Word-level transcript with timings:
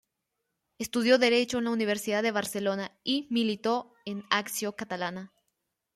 Estudió 0.79 1.19
derecho 1.19 1.59
en 1.59 1.65
la 1.65 1.69
Universidad 1.69 2.23
de 2.23 2.31
Barcelona 2.31 2.91
y 3.03 3.27
militó 3.29 3.93
en 4.07 4.23
Acció 4.31 4.75
Catalana. 4.75 5.31